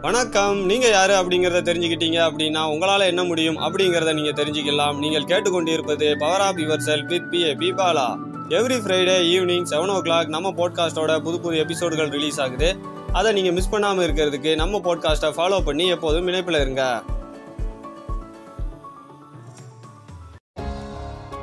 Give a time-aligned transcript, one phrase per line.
[0.00, 0.64] வணக்கம்.
[0.64, 4.98] நீங்க யாரு அப்படிங்கறத தெரிஞ்சுக்கிட்டீங்க அப்படின்னா உங்களால என்ன முடியும் அப்படிங்கறத நீங்க தெரிஞ்சுக்கலாம்.
[4.98, 8.18] நீங்கள் கேட்டுக்கொண்டிருப்பது power of your self with B A பீபாலா
[8.48, 12.76] every Friday evening seven o'clock நம்ம பாட்காஸ்டோட புது புது எபிசோடுகள் ரிலீஸ் ஆகுது.
[13.12, 17.02] அதை நீங்க மிஸ் பண்ணாம இருக்கிறதுக்கு நம்ம பாட்காஸ்ட்டை ஃபாலோ பண்ணி எப்போதும் இணைப்பில் இருங்க.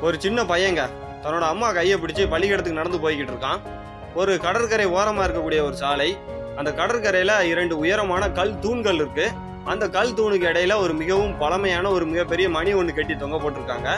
[0.02, 0.88] ஒரு சின்ன பையங்க.
[1.22, 3.60] தன்னோட அம்மா கையை பிடிச்சி பள்ளிக்கூடத்துக்கு நடந்து போய்கிட்டு இருக்கான்.
[4.14, 6.34] ஒரு கடற்கரை ஓரமாக இருக்கக்கூடிய ஒரு சாலை.
[6.56, 9.26] அந்த கடற்கரையில இரண்டு உயரமான கல் தூண்கள் இருக்கு.
[9.72, 13.90] அந்த கல் தூணுக்கு இடையில ஒரு மிகவும் பழமையான ஒரு மிகப்பெரிய மணி ஒன்று கட்டி தொங்க போட்டிருக்காங்க.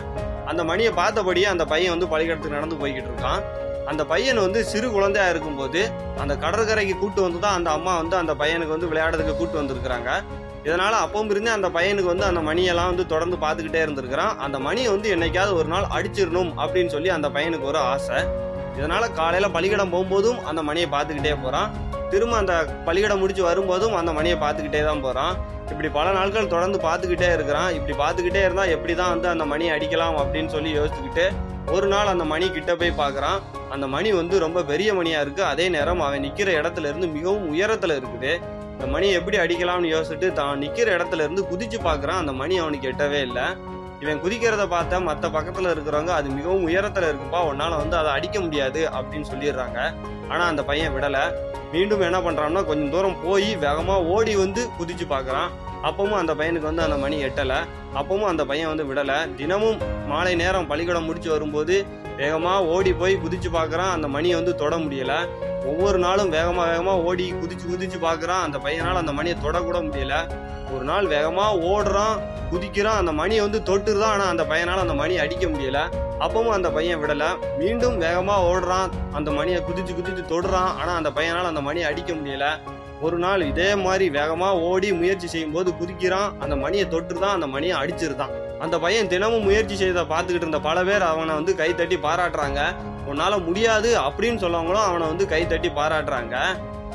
[0.46, 3.42] அந்த மணியை பார்த்தபடியே அந்த பையன் வந்து பள்ளிக்கூடத்துக்கு நடந்து போய்கிட்டு இருக்கான்.
[3.86, 5.80] அந்த பையன் வந்து சிறு குழந்தையா இருக்கும்போது
[6.22, 10.10] அந்த கடற்கரைக்கு கூட்டு வந்து தான் அந்த அம்மா வந்து அந்த பையனுக்கு வந்து விளையாடுறதுக்கு கூட்டு வந்திருக்கிறாங்க.
[10.64, 14.38] இதனால அப்பவும் இருந்தே அந்த பையனுக்கு வந்து அந்த மணியெல்லாம் வந்து தொடர்ந்து பார்த்துக்கிட்டே இருந்திருக்கிறான்.
[14.38, 18.18] அந்த மணியை வந்து என்னைக்காவது ஒரு நாள் அடிச்சிடணும் அப்படின்னு சொல்லி அந்த பையனுக்கு ஒரு ஆசை.
[18.78, 21.70] இதனால காலையில பள்ளிக்கூடம் போகும்போதும் அந்த மணியை பார்த்துக்கிட்டே போறான்.
[22.12, 22.54] திரும்ப அந்த
[22.86, 25.34] பள்ளிக்கூடம் முடிச்சு வரும்போதும் அந்த மணியை பார்த்துக்கிட்டே தான் போகிறான்
[25.72, 27.70] இப்படி பல நாட்கள் தொடர்ந்து பார்த்துக்கிட்டே இருக்கிறான்.
[27.78, 31.26] இப்படி பார்த்துக்கிட்டே இருந்தால் எப்படி தான் வந்து அந்த மணியை அடிக்கலாம் அப்படின்னு சொல்லி யோசிச்சுக்கிட்டு
[31.76, 33.40] ஒரு நாள் அந்த மணி கிட்ட போய் பார்க்குறான்.
[33.74, 37.94] அந்த மணி வந்து ரொம்ப பெரிய மணியாக இருக்குது அதே நேரம் அவன் நிற்கிற இடத்துல இருந்து மிகவும் உயரத்தில்
[37.98, 38.32] இருக்குது.
[38.74, 42.20] இந்த மணி எப்படி அடிக்கலாம்னு யோசிச்சுட்டு தான் நிற்கிற இடத்துல இருந்து குதிச்சு பார்க்குறான்.
[42.22, 43.46] அந்த மணி அவனுக்கு எட்டவே இல்லை.
[44.02, 47.40] இவன் குதிக்கிறத பார்த்த மற்ற பக்கத்தில் இருக்கிறவங்க அது மிகவும் உயரத்தில் இருக்குப்பா.
[47.50, 49.78] உன்னால் வந்து அதை அடிக்க முடியாது அப்படின்னு சொல்லிடுறாங்க.
[50.28, 51.24] ஆனால் அந்த பையன் விடலை.
[51.72, 55.50] மீண்டும் என்ன பண்ணுறான்னா கொஞ்சம் தூரம் போய் வேகமாக ஓடி வந்து குதிச்சு பார்க்குறான்
[55.88, 57.58] அப்பவும் அந்த பையனுக்கு வந்து அந்த மணி எட்டலை.
[57.94, 59.34] அப்பவும் அந்த பையன் வந்து விடலை.
[59.34, 61.84] தினமும் மாலை நேரம் பள்ளிக்கூடம் முடிச்சு வரும்போது
[62.16, 65.18] வேகமாக ஓடி போய் குதிச்சு பார்க்குறான் அந்த மணியை வந்து தொட முடியலை.
[65.64, 70.16] ஒவ்வொரு நாளும் வேகமாக வேகமாக ஓடி குதிச்சு குதிச்சு பார்க்குறான் அந்த பையனால் அந்த மணியை தொடக்கூட முடியல.
[70.74, 72.16] ஒரு நாள் வேகமாக ஓடுறான்
[72.52, 73.00] குதிக்கிறான்.
[73.02, 75.80] அந்த மணியை வந்து தொட்டுருதான் ஆனால் அந்த பையனால் அந்த மணி அடிக்க முடியல.
[76.20, 77.28] அப்பவும் அந்த பையன் விடலை.
[77.58, 78.90] மீண்டும் வேகமாக ஓடுறான்.
[79.12, 80.72] அந்த மணியை குதிச்சு குதிச்சு தொடுறான்.
[80.80, 82.46] ஆனால் அந்த பையனால் அந்த மணியை அடிக்க முடியல.
[83.00, 86.38] ஒரு நாள் இதே மாதிரி வேகமாக ஓடி முயற்சி செய்யும் போது குதிக்கிறான்.
[86.38, 88.32] அந்த மணியை தொட்டுருதான் அந்த மணியை அடிச்சிருதான்.
[88.58, 92.74] அந்த பையன் தினமும் முயற்சி செய்த பார்த்துக்கிட்டு இருந்த பல பேர் அவனை வந்து கை தட்டி பாராட்டுறாங்க.
[93.06, 96.36] உன்னால் முடியாது அப்படின்னு சொல்லவங்களும் அவனை வந்து கை தட்டி பாராட்டுறாங்க.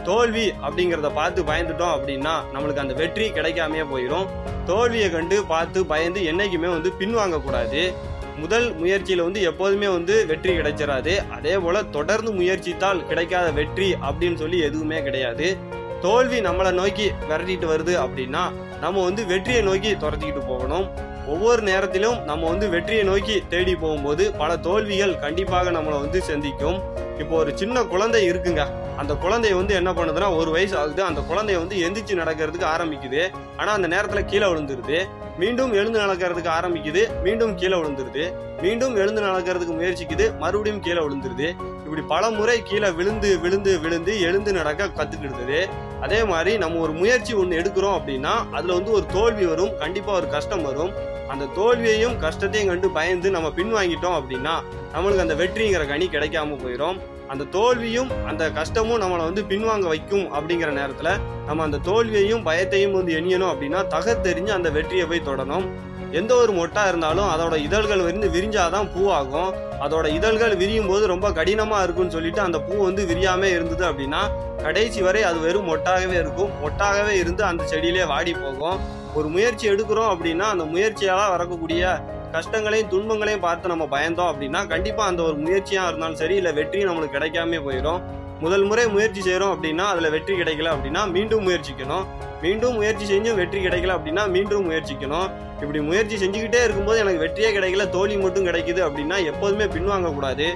[0.03, 4.25] தோல்வி அப்படிங்கிறத பார்த்து பயந்துட்டோம் அப்படின்னா நம்மளுக்கு அந்த வெற்றி கிடைக்காமையே போயிடும்
[4.65, 7.93] தோல்வியை கண்டு பார்த்து பயந்து என்றைக்குமே வந்து பின்வாங்கக்கூடாது.
[8.41, 14.59] முதல் முயற்சியில் வந்து எப்போதுமே வந்து வெற்றி கிடைச்சிடாது அதே போல் தொடர்ந்து முயற்சித்தால் கிடைக்காத வெற்றி அப்படின்னு சொல்லி
[14.67, 15.47] எதுவுமே கிடையாது.
[16.05, 18.43] தோல்வி நம்மளை நோக்கி விரட்டிட்டு வருது அப்படின்னா
[18.83, 20.87] நம்ம வந்து வெற்றியை நோக்கி துரத்திக்கிட்டு போகணும்.
[21.33, 26.79] ஒவ்வொரு நேரத்திலும் நம்ம வந்து வெற்றியை நோக்கி தேடி போகும்போது பல தோல்விகள் கண்டிப்பாக நம்மளை வந்து சந்திக்கும்.
[27.21, 28.63] இப்போ ஒரு சின்ன குழந்தை இருக்குங்க.
[29.01, 31.01] அந்த குழந்தைய வந்து என்ன பண்ணுதுன்னா ஒரு வயசு ஆகுது.
[31.09, 33.21] அந்த குழந்தைய வந்து எந்திரிச்சு நடக்கிறதுக்கு ஆரம்பிக்குது.
[33.57, 34.99] ஆனால் அந்த நேரத்தில் கீழே விழுந்துருது.
[35.37, 38.25] மீண்டும் எழுந்து நடக்கிறதுக்கு ஆரம்பிக்குது மீண்டும் கீழே விழுந்துருது.
[38.61, 41.47] மீண்டும் எழுந்து நடக்கிறதுக்கு முயற்சிக்குது மறுபடியும் கீழே விழுந்துருது.
[41.85, 45.59] இப்படி பல முறை கீழே விழுந்து விழுந்து விழுந்து எழுந்து நடக்க கத்துக்கிடுது.
[46.01, 50.29] அதே மாதிரி நம்ம ஒரு முயற்சி ஒன்று எடுக்கிறோம் அப்படின்னா அதுல வந்து ஒரு தோல்வி வரும் கண்டிப்பா ஒரு
[50.29, 50.93] கஷ்டம் வரும்.
[51.27, 54.55] அந்த தோல்வியையும் கஷ்டத்தையும் கண்டு பயந்து நம்ம பின்வாங்கிட்டோம் அப்படின்னா
[54.93, 56.97] நம்மளுக்கு அந்த வெற்றிங்கிற கனி கிடைக்காம போயிடும்
[57.31, 61.13] அந்த தோல்வியும் அந்த கஷ்டமும் நம்மளை வந்து பின்வாங்க வைக்கும் அப்படிங்கிற நேரத்தில்
[61.47, 65.65] நம்ம அந்த தோல்வியையும் பயத்தையும் வந்து எண்ணியணும் அப்படின்னா தகத்தெறிஞ்சு அந்த வெற்றியை போய் தொடணும்.
[66.19, 69.51] எந்த ஒரு மொட்டா இருந்தாலும் அதோட இதழ்கள் வந்து விரிஞ்சாதான் பூவாகும்
[69.85, 74.21] அதோட இதழ்கள் விரியும் போது ரொம்ப கடினமாக இருக்கும்னு சொல்லிட்டு அந்த பூ வந்து விரியாமல் இருந்தது அப்படின்னா
[74.65, 76.51] கடைசி வரை அது வெறும் மொட்டாகவே இருக்கும்.
[76.63, 78.77] மொட்டாகவே இருந்து அந்த செடியிலே வாடி போகும்.
[79.13, 81.81] ஒரு முயற்சி எடுக்கிறோம் அப்படின்னா அந்த முயற்சியால் வரக்கூடிய
[82.35, 87.17] கஷ்டங்களையும் துன்பங்களையும் பார்த்து நம்ம பயந்தோம் அப்படின்னா கண்டிப்பாக அந்த ஒரு முயற்சியாக இருந்தாலும் சரி இல்லை வெற்றி நம்மளுக்கு
[87.17, 88.01] கிடைக்காம போயிடும்
[88.43, 92.05] முதல் முறை முயற்சி செய்கிறோம் அப்படின்னா அதில் வெற்றி கிடைக்கல அப்படின்னா மீண்டும் முயற்சிக்கணும்.
[92.43, 95.27] மீண்டும் முயற்சி செஞ்சும் வெற்றி கிடைக்கல அப்படின்னா மீண்டும் முயற்சிக்கணும்.
[95.61, 100.47] இப்படி முயற்சி செஞ்சுக்கிட்டே இருக்கும்போது எனக்கு வெற்றியே கிடைக்கல தோல்வி மட்டும் கிடைக்குது அப்படின்னா எப்போதுமே பின்வாங்கக்கூடாது.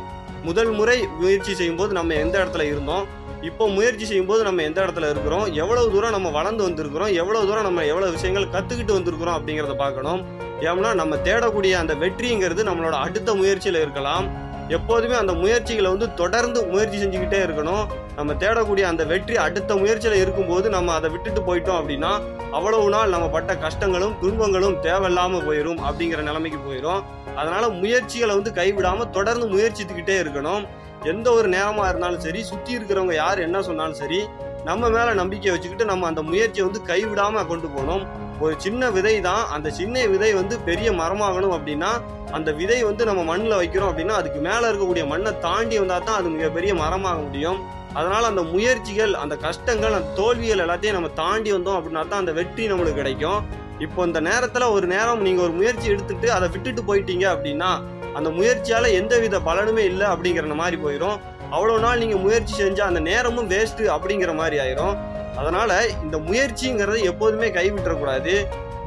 [0.47, 3.05] முதல் முறை முயற்சி செய்யும்போது நம்ம எந்த இடத்துல இருந்தோம்?
[3.49, 5.45] இப்போ முயற்சி செய்யும்போது நம்ம எந்த இடத்துல இருக்கிறோம்?
[5.63, 7.13] எவ்வளவு தூரம் நம்ம வளர்ந்து வந்திருக்கிறோம்?
[7.21, 10.21] எவ்வளவு தூரம் நம்ம எவ்வளோ விஷயங்கள் கற்றுக்கிட்டு வந்திருக்கிறோம் அப்படிங்கிறத பார்க்கணும்.
[10.65, 14.27] ஏன்னா நம்ம தேடக்கூடிய அந்த வெற்றிங்கிறது நம்மளோட அடுத்த முயற்சியில் இருக்கலாம்.
[14.75, 17.83] எப்போதுமே அந்த முயற்சிகளை வந்து தொடர்ந்து முயற்சி செஞ்சுக்கிட்டே இருக்கணும்.
[18.17, 22.11] நம்ம தேடக்கூடிய அந்த வெற்றி அடுத்த முயற்சியில் இருக்கும்போது நம்ம அதை விட்டுட்டு போயிட்டோம் அப்படின்னா
[22.57, 27.01] அவ்வளவு நாள் நம்ம பட்ட கஷ்டங்களும் துன்பங்களும் தேவையில்லாமல் போயிடும் அப்படிங்கிற நிலைமைக்கு போயிடும்
[27.39, 30.65] அதனால் முயற்சிகளை வந்து கைவிடாமல் தொடர்ந்து முயற்சித்துக்கிட்டே இருக்கணும்.
[31.11, 34.21] எந்த ஒரு நேரமாக இருந்தாலும் சரி சுற்றி இருக்கிறவங்க யார் என்ன சொன்னாலும் சரி
[34.69, 38.05] நம்ம மேலே நம்பிக்கை வச்சுக்கிட்டு நம்ம அந்த முயற்சியை வந்து கைவிடாமல் கொண்டு போகணும்.
[38.45, 41.91] ஒரு சின்ன விதை தான் அந்த சின்ன விதை வந்து பெரிய மரமாகணும் அப்படின்னா
[42.37, 46.29] அந்த விதை வந்து நம்ம மண்ணில் வைக்கிறோம் அப்படின்னா அதுக்கு மேலே இருக்கக்கூடிய மண்ணை தாண்டி வந்தால் தான் அது
[46.35, 47.59] மிகப்பெரிய மரமாக முடியும்.
[47.97, 52.65] அதனால் அந்த முயற்சிகள் அந்த கஷ்டங்கள் அந்த தோல்விகள் எல்லாத்தையும் நம்ம தாண்டி வந்தோம் அப்படின்னா தான் அந்த வெற்றி
[52.71, 53.39] நம்மளுக்கு கிடைக்கும்.
[53.85, 57.71] இப்போ இந்த நேரத்தில் ஒரு நேரம் நீங்கள் ஒரு முயற்சி எடுத்துட்டு அதை விட்டுட்டு போயிட்டீங்க அப்படின்னா
[58.19, 61.17] அந்த முயற்சியால் எந்தவித பலனுமே இல்லை அப்படிங்கிற மாதிரி போயிடும்
[61.55, 64.95] அவ்வளோ நாள் நீங்கள் முயற்சி செஞ்சால் அந்த நேரமும் வேஸ்ட்டு அப்படிங்கிற மாதிரி ஆயிரும்.
[65.39, 65.75] அதனால்
[66.05, 68.35] இந்த முயற்சிங்கிறது எப்போதுமே கைவிட்டுறக்கூடாது.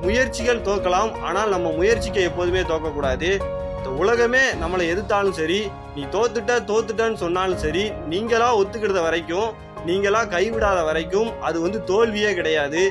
[0.04, 3.30] முயற்சிகள் தோக்கலாம் ஆனால் நம்ம முயற்சிக்கு எப்போதுமே தோக்கக்கூடாது.
[3.78, 5.60] இந்த உலகமே நம்மளை எதிர்த்தாலும் சரி
[5.96, 9.48] நீ தோத்துட்ட தோத்துட்டன்னு சொன்னாலும் சரி நீங்களாக ஒத்துக்கிறத வரைக்கும்
[9.88, 12.82] நீங்களாக கைவிடாத வரைக்கும் அது வந்து தோல்வியே கிடையாது.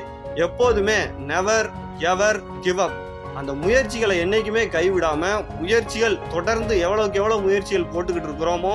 [0.46, 0.98] எப்போதுமே
[1.30, 1.68] நெவர்
[2.10, 2.98] எவர் கிவ் அப்
[3.38, 8.74] அந்த முயற்சிகளை என்றைக்குமே கைவிடாமல் முயற்சிகள் தொடர்ந்து எவ்வளோக்கு எவ்வளோ முயற்சிகள் போட்டுக்கிட்டு இருக்கிறோமோ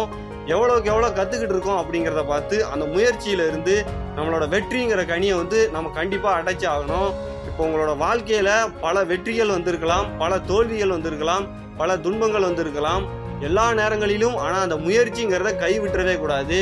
[0.54, 3.76] எவ்வளோக்கு எவ்வளோ கற்றுக்கிட்டு இருக்கோம் அப்படிங்கிறத பார்த்து அந்த முயற்சியிலிருந்து
[4.18, 7.10] நம்மளோட வெற்றிங்கிற கனியை வந்து நம்ம கண்டிப்பாக அடைச்சி ஆகணும்.
[7.50, 8.54] இப்போ உங்களோட வாழ்க்கையில்
[8.86, 11.46] பல வெற்றிகள் வந்திருக்கலாம் பல தோல்விகள் வந்திருக்கலாம்
[11.82, 13.04] பல துன்பங்கள் வந்திருக்கலாம்.
[13.48, 16.60] எல்லா நேரங்களிலும் ஆனால் அந்த முயற்சிங்கிறத கைவிட்டுறவே கூடாது.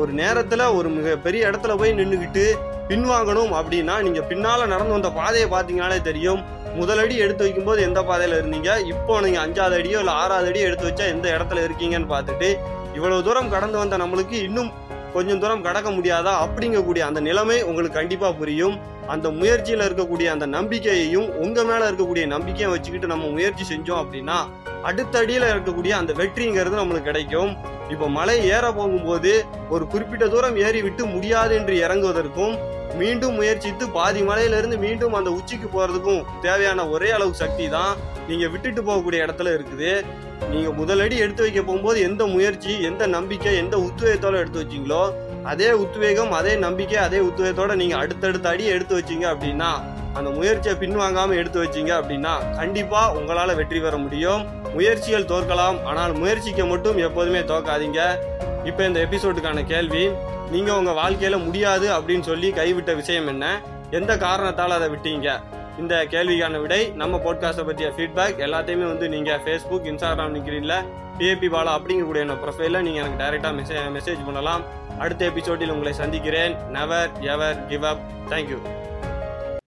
[0.00, 2.44] ஒரு நேரத்தில் ஒரு மிகப்பெரிய இடத்துல போய் நின்றுக்கிட்டு
[2.90, 6.40] பின்வாங்கணும் அப்படின்னா நீங்கள் பின்னால் நடந்து வந்த பாதையை பார்த்தீங்கனாலே தெரியும்.
[6.80, 8.70] முதலடி எடுத்து வைக்கும்போது எந்த பாதையில் இருந்தீங்க?
[8.92, 12.48] இப்போ நீங்கள் அஞ்சாவது அடியோ இல்லை ஆறாவது அடியோ எடுத்து வச்சா எந்த இடத்துல இருக்கீங்கன்னு பார்த்துட்டு
[12.98, 14.70] இவ்வளோ தூரம் கடந்து வந்த நம்மளுக்கு இன்னும்
[15.16, 16.32] கொஞ்சம் தூரம் கடக்க முடியாதா?
[16.44, 18.76] அப்படிங்கக்கூடிய அந்த நிலைமை உங்களுக்கு கண்டிப்பாக புரியும்.
[19.14, 24.38] அந்த முயற்சியில் இருக்கக்கூடிய அந்த நம்பிக்கையையும் உங்கள் மேலே இருக்கக்கூடிய நம்பிக்கையை வச்சுக்கிட்டு நம்ம முயற்சி செஞ்சோம் அப்படின்னா
[24.90, 27.52] அடுத்தடியில் இருக்கக்கூடிய அந்த வெற்றிங்கிறது நம்மளுக்கு கிடைக்கும்.
[27.94, 29.32] இப்போ மலை ஏற போகும்போது
[29.74, 32.56] ஒரு குறிப்பிட்ட தூரம் ஏறி விட்டு முடியாது என்று இறங்குவதற்கும்
[33.00, 37.92] மீண்டும் முயற்சித்து பாதி மலையிலிருந்து மீண்டும் அந்த உச்சிக்கு போகிறதுக்கும் தேவையான ஒரே அளவு சக்தி தான்
[38.28, 39.92] நீங்கள் விட்டுட்டு போகக்கூடிய இடத்துல இருக்குது.
[40.50, 45.02] நீங்க முதலடி எடுத்து வைக்க போகும்போது எந்த முயற்சி எந்த நம்பிக்கை எந்த உத்வேகத்தோட எடுத்து வச்சீங்களோ
[45.52, 49.70] அதே உத்வேகம் அதே நம்பிக்கை அதே உத்வேகத்தோட நீங்க அடுத்தடுத்த அடி எடுத்து வச்சீங்க அப்படின்னா
[50.18, 54.42] அந்த முயற்சியை பின்வாங்காம எடுத்து வச்சீங்க அப்படின்னா கண்டிப்பா உங்களால வெற்றி பெற முடியும்.
[54.76, 58.00] முயற்சிகள் தோற்கலாம் ஆனால் முயற்சிக்க மட்டும் எப்போதுமே தோக்காதீங்க.
[58.70, 60.04] இப்போ இந்த எபிசோடுக்கான கேள்வி
[60.50, 63.44] நீங்க உங்க வாழ்க்கையில முடியாது அப்படின்னு சொல்லி கைவிட்ட விஷயம் என்ன?
[63.90, 65.28] எந்த காரணத்தால் அதை விட்டீங்க?
[65.78, 70.74] இந்த கேள்விக்கான விடை நம்ம பாட்காஸ்ட்டை பற்றிய ஃபீட்பேக் எல்லாத்தையுமே வந்து நீங்கள் ஃபேஸ்புக் இன்ஸ்டாகிராம் நிற்கிறீங்கள
[71.18, 74.62] பிஏபி பாலா அப்படிங்கக்கூடிய என்ன ப்ரொஃபைலில் நீங்கள் எனக்கு டைரெக்டாக மெசேஜ் மெசேஜ் பண்ணலாம்.
[74.98, 76.56] அடுத்த எபிசோடில் உங்களை சந்திக்கிறேன்.
[76.68, 78.58] Never ever give up thank you